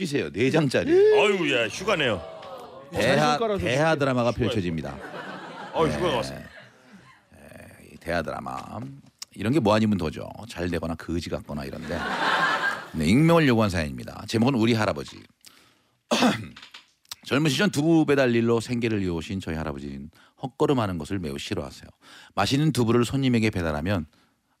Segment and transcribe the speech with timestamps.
[0.00, 0.30] 쉬세요.
[0.32, 2.22] 네 장짜리 아유 야 휴가네요.
[2.90, 4.96] 대하 깔아서 대하 드라마가 펼쳐집니다.
[5.74, 6.48] 어 휴가가 왔습니다.
[7.92, 8.56] 이 대하 드라마
[9.34, 10.26] 이런 게 뭐 아니면 더죠.
[10.48, 11.98] 잘 되거나 거지 같거나 이런데
[12.94, 14.24] 네, 익명을 요구한 사연입니다.
[14.26, 15.20] 제목은 우리 할아버지.
[17.26, 20.10] 젊은 시절 두부 배달 일로 생계를 이어오신 저희 할아버지는
[20.42, 21.88] 헛걸음하는 것을 매우 싫어하세요.
[22.34, 24.06] 맛있는 두부를 손님에게 배달하면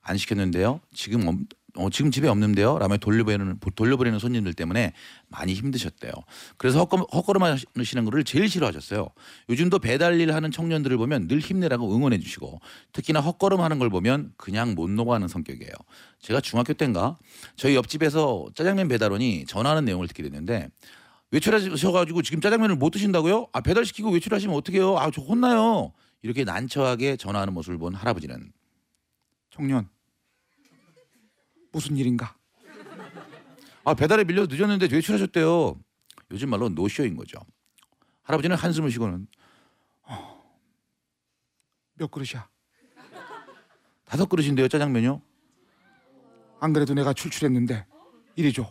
[0.02, 0.80] 안 시켰는데요.
[0.94, 1.36] 지금 없-
[1.76, 2.78] 어, 지금 집에 없는데요.
[2.78, 4.92] 라며 돌려보내는 돌려보내는 손님들 때문에
[5.28, 6.12] 많이 힘드셨대요.
[6.56, 9.08] 그래서 헛걸, 헛걸음 하시는 거를 제일 싫어하셨어요.
[9.48, 12.60] 요즘도 배달 일 하는 청년들을 보면 늘 힘내라고 응원해 주시고
[12.92, 15.72] 특히나 헛걸음 하는 걸 보면 그냥 못 녹아하는 성격이에요.
[16.20, 17.16] 제가 중학교 때인가
[17.56, 20.68] 저희 옆집에서 짜장면 배달원이 전화하는 내용을 듣게 됐는데
[21.30, 23.46] 외출하셔가지고 지금 짜장면을 못 드신다고요?
[23.52, 24.98] 아 배달시키고 외출하시면 어떡해요?
[24.98, 25.92] 아 저 혼나요.
[26.22, 28.52] 이렇게 난처하게 전화하는 모습을 본 할아버지는
[29.50, 29.88] 청년
[31.72, 32.36] 무슨 일인가?
[33.84, 35.78] 아 배달에 밀려서 늦었는데 외출하셨대요.
[36.30, 37.38] 요즘 말로 노쇼인 거죠.
[38.22, 39.26] 할아버지는 한숨을 쉬고는
[40.02, 40.42] 어,
[41.94, 42.48] 몇 그릇이야?
[44.04, 45.20] 다섯 그릇인데요 짜장면요?
[46.60, 47.86] 안 그래도 내가 출출했는데
[48.36, 48.70] 이리 줘.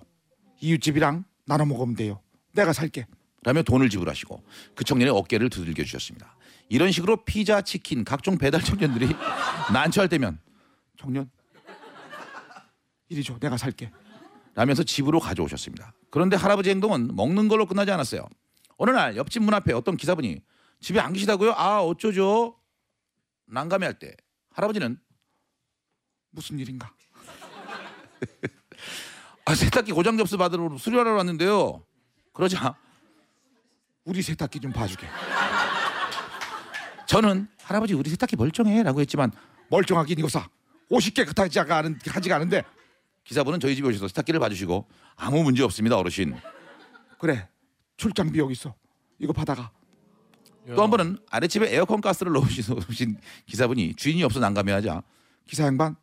[0.61, 2.21] 이웃집이랑 나눠 먹으면 돼요.
[2.53, 3.07] 내가 살게.
[3.43, 4.43] 라며 돈을 지불하시고
[4.75, 6.35] 그 청년의 어깨를 두들겨 주셨습니다.
[6.67, 9.07] 이런 식으로 피자, 치킨, 각종 배달 청년들이
[9.73, 10.39] 난처할 때면
[10.97, 11.29] 청년
[13.09, 13.37] 이리 줘.
[13.39, 13.91] 내가 살게.
[14.55, 15.93] 라면서 집으로 가져오셨습니다.
[16.09, 18.27] 그런데 할아버지 행동은 먹는 걸로 끝나지 않았어요.
[18.77, 20.41] 어느 날 옆집 문 앞에 어떤 기사분이
[20.79, 21.53] 집에 안 계시다고요?
[21.53, 22.57] 아 어쩌죠?
[23.47, 24.15] 난감해할 때
[24.51, 24.97] 할아버지는
[26.31, 26.93] 무슨 일인가?
[29.45, 31.83] 아 세탁기 고장 접수 받으러 수리하러 왔는데요.
[32.33, 32.75] 그러자
[34.03, 35.07] 우리 세탁기 좀 봐주게.
[37.07, 39.31] 저는 할아버지 우리 세탁기 멀쩡해라고 했지만
[39.69, 40.47] 멀쩡하긴 이거사
[40.91, 41.99] 50개 같지 않은
[42.31, 42.63] 않은데
[43.29, 46.35] 기사분은 저희 집에 오셔서 세탁기를 봐주시고 아무 문제 없습니다 어르신.
[47.19, 47.47] 그래
[47.95, 48.73] 출장비 여기 있어
[49.19, 49.69] 이거 받아가.
[50.75, 55.03] 또 한 번은 아랫집에 에어컨 가스를 넣으신 기사분이 주인이 없어 난감해하자
[55.45, 55.95] 기사 양반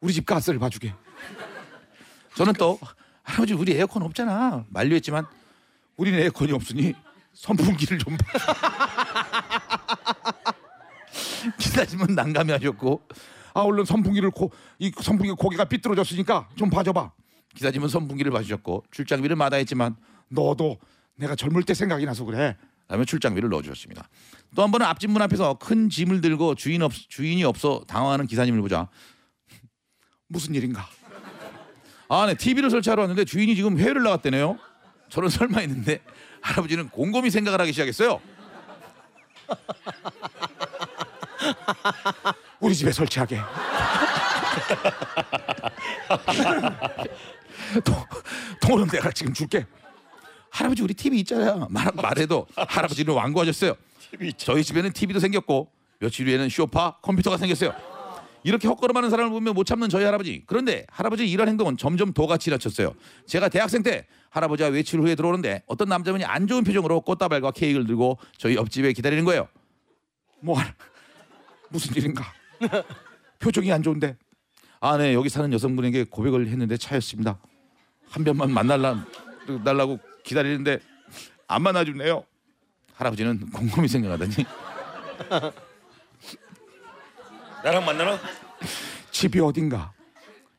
[0.00, 0.92] 우리 집 가스를 봐주게.
[2.34, 2.76] 저는 또
[3.22, 5.24] 할아버지 우리 에어컨 없잖아 만류했지만
[5.96, 6.92] 우리는 에어컨이 없으니
[7.34, 8.26] 선풍기를 좀 봐.
[11.58, 13.00] 기사님은 난감해하셨고
[13.54, 17.12] 아 얼른 선풍기를 고, 이 선풍기 고개가 삐뚤어졌으니까 좀 봐줘봐.
[17.54, 19.96] 기사님은 선풍기를 봐주셨고 출장비를 마다했지만
[20.28, 20.78] 너도
[21.16, 22.56] 내가 젊을 때 생각이 나서 그래.
[22.88, 24.08] 라며 출장비를 넣어주셨습니다.
[24.54, 28.60] 또 한 번은 앞집 문 앞에서 큰 짐을 들고 주인 없 주인이 없어 당황하는 기사님을
[28.60, 28.88] 보자
[30.28, 30.86] 무슨 일인가?
[32.08, 34.58] 아, 네 TV를 설치하러 왔는데 주인이 지금 해외를 나갔대네요.
[35.08, 36.02] 저는 설마 했는데
[36.42, 38.20] 할아버지는 곰곰이 생각을 하기 시작했어요.
[42.62, 43.40] 우리 집에 설치하게.
[47.84, 47.94] 돈,
[48.62, 49.66] 돈은 내가 지금 줄게.
[50.48, 51.66] 할아버지 우리 TV 있잖아요.
[51.70, 53.74] 말, 말해도 할아버지는 완고하셨어요.
[54.36, 57.74] 저희 집에는 TV도 생겼고 며칠 후에는 쇼파, 컴퓨터가 생겼어요.
[58.44, 60.44] 이렇게 헛걸음하는 사람을 보면 못 참는 저희 할아버지.
[60.46, 62.94] 그런데 할아버지 이런 행동은 점점 도가 지나쳤어요.
[63.26, 68.18] 제가 대학생 때 할아버지가 외출 후에 들어오는데 어떤 남자분이 안 좋은 표정으로 꽃다발과 케이크를 들고
[68.38, 69.48] 저희 옆집에 기다리는 거예요.
[70.40, 70.56] 뭐
[71.70, 72.32] 무슨 일인가?
[73.38, 74.16] 표정이 안 좋은데.
[74.80, 77.38] 아, 네 여기 사는 여성분에게 고백을 했는데 차였습니다.
[78.08, 79.04] 한 번만 만날라
[79.64, 80.80] 달라고 기다리는데
[81.48, 82.24] 안 만나주네요.
[82.94, 84.32] 할아버지는 곰곰이 생각하더니
[87.64, 88.18] 나랑 만나나?
[89.10, 89.92] 집이 어딘가?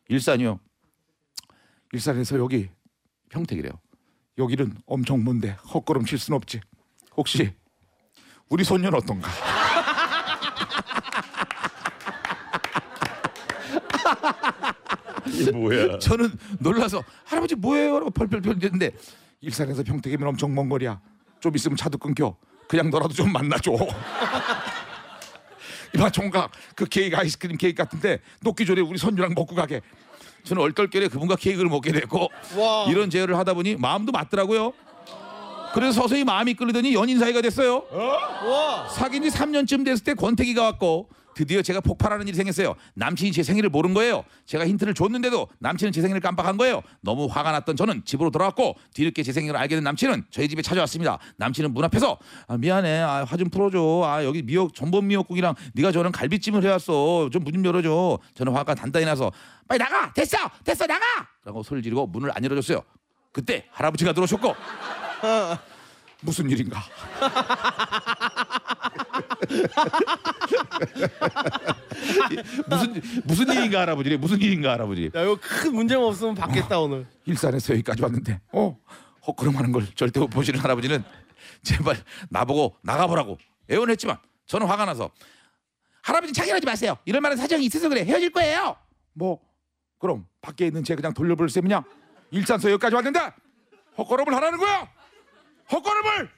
[0.07, 0.59] 일산이요.
[1.91, 2.69] 일산에서 여기
[3.29, 3.73] 평택이래요.
[4.37, 6.61] 여기는 엄청 먼데 헛걸음 칠 순 없지.
[7.15, 7.53] 혹시
[8.49, 9.29] 우리 손녀는 어떤가?
[13.69, 13.92] 이게
[15.53, 15.99] 뭐야?
[15.99, 17.99] 저는 놀라서 할아버지 뭐예요?
[17.99, 18.91] 라고 펄펄펄 됐는데
[19.41, 20.99] 일산에서 평택이면 엄청 먼 거리야.
[21.39, 22.35] 좀 있으면 차도 끊겨.
[22.67, 23.71] 그냥 너라도 좀 만나줘.
[25.95, 29.81] 이봐 총각 그 케이크 아이스크림 케이크 같은데 녹기 전에 우리 손주랑 먹고 가게.
[30.43, 32.85] 저는 얼떨결에 그분과 케이크를 먹게 됐고 와.
[32.89, 34.73] 이런 제의를 하다 보니 마음도 맞더라고요.
[35.73, 37.83] 그래서 서서히 마음이 끌리더니 연인 사이가 됐어요.
[37.91, 38.87] 와.
[38.89, 42.75] 사귄 지 3년쯤 됐을 때 권태기가 왔고 드디어 제가 폭발하는 일이 생겼어요.
[42.95, 44.23] 남친이 제 생일을 모른 거예요.
[44.45, 46.81] 제가 힌트를 줬는데도 남친은 제 생일을 깜빡한 거예요.
[47.01, 51.19] 너무 화가 났던 저는 집으로 돌아왔고 뒤늦게 제 생일을 알게 된 남친은 저희 집에 찾아왔습니다.
[51.37, 52.99] 남친은 문 앞에서 아, 미안해.
[53.01, 54.03] 아, 화 좀 풀어줘.
[54.05, 57.29] 아, 여기 미역 전복 미역국이랑 네가 저는 갈비찜을 해왔어.
[57.31, 58.19] 좀 문 좀 열어줘.
[58.35, 59.31] 저는 화가 단단히 나서
[59.67, 60.11] 빨리 나가.
[60.13, 60.37] 됐어.
[60.63, 61.03] 됐어 나가.
[61.45, 62.81] 라고 소리를 지르고 문을 안 열어줬어요.
[63.31, 64.55] 그때 할아버지가 들어오셨고
[66.21, 66.81] 무슨 일인가?
[72.67, 74.17] 무슨 무슨 일인가 할아버지?
[74.17, 75.05] 무슨 일인가 할아버지?
[75.15, 77.05] 야 이거 큰 문제만 없으면 받겠다 오늘.
[77.25, 78.77] 일산에서 여기까지 왔는데 어
[79.27, 81.03] 헛걸음하는 걸 절대 못 보시는 할아버지는
[81.61, 81.97] 제발
[82.29, 83.37] 나보고 나가보라고
[83.69, 84.17] 애원했지만
[84.47, 85.09] 저는 화가 나서
[86.01, 86.97] 할아버지 자결하지 마세요.
[87.05, 88.75] 이럴 만한 사정이 있어서 그래 헤어질 거예요.
[89.13, 89.39] 뭐
[89.99, 91.83] 그럼 밖에 있는 쟤 그냥 돌려볼 셈이냐?
[92.31, 93.31] 일산서 여기까지 왔는데
[93.97, 94.89] 헛걸음을 하라는 거야?
[95.71, 96.29] 헛걸음을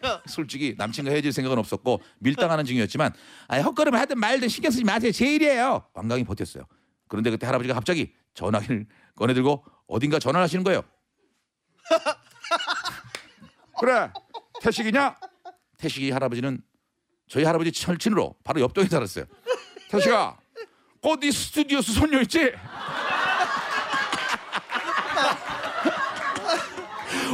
[0.26, 3.12] 솔직히 남친과 헤어질 생각은 없었고 밀당하는 중이었지만
[3.48, 5.12] 아니, 헛걸음을 하든 말든 신경 쓰지 마세요.
[5.12, 5.86] 제 일이에요.
[5.94, 6.64] 완강히 버텼어요.
[7.08, 8.86] 그런데 그때 할아버지가 갑자기 전화기를
[9.16, 10.82] 꺼내들고 어딘가 전화를 하시는 거예요.
[13.80, 14.10] 그래
[14.60, 15.16] 태식이냐?
[15.78, 16.62] 태식이 할아버지는
[17.28, 19.24] 저희 할아버지 철친으로 바로 옆동에 살았어요.
[19.90, 20.36] 태식아
[21.02, 22.52] 어디 스튜디오스 손녀 있지?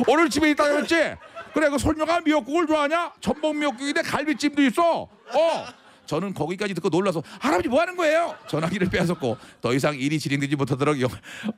[0.06, 1.16] 오늘 집에 있다 그랬지?
[1.56, 3.12] 그래 그 손녀가 미역국을 좋아하냐?
[3.18, 5.04] 전복 미역국인데 갈비찜도 있어.
[5.04, 5.66] 어.
[6.04, 8.34] 저는 거기까지 듣고 놀라서 할아버지 뭐 하는 거예요?
[8.46, 11.08] 전화기를 빼앗았고 더 이상 일이 진행되지 못하도록 여-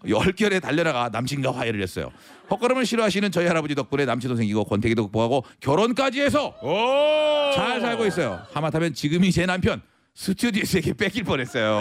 [0.09, 2.13] 열결에 달려나가 남친과 화해를 했어요.
[2.49, 7.53] 헛걸음을 싫어하시는 저희 할아버지 덕분에 남친도 생기고 권태기도 극복하고 결혼까지 해서 오.
[7.57, 8.41] 잘 살고 있어요.
[8.55, 9.83] 하마터면 지금이 제 남편
[10.15, 11.81] 스튜디오스에게 뺏길 뻔했어요.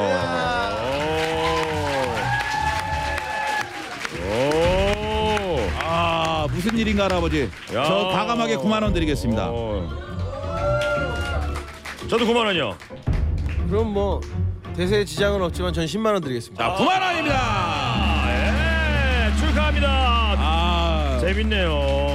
[6.47, 7.49] 아 무슨 일인가 할아버지?
[7.73, 7.83] 야.
[7.83, 9.49] 저 과감하게 9만 원 드리겠습니다.
[9.49, 9.87] 오.
[12.09, 12.77] 저도 9만 원이요.
[13.69, 14.21] 그럼 뭐
[14.75, 16.63] 대세에 지장은 없지만 전 10만 원 드리겠습니다.
[16.63, 17.37] 자 9만 원입니다.
[17.37, 19.37] 아, 예.
[19.37, 19.87] 축하합니다.
[19.89, 22.06] 아 재밌네요.